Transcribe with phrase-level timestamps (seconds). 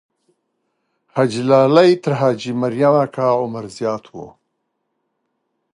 [1.15, 4.25] حاجي لالی تر حاجي مریم اکا عمر زیات وو.